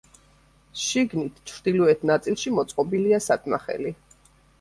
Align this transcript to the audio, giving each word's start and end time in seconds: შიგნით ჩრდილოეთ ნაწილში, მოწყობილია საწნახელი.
შიგნით 0.83 1.35
ჩრდილოეთ 1.51 2.01
ნაწილში, 2.11 2.53
მოწყობილია 2.61 3.21
საწნახელი. 3.27 3.93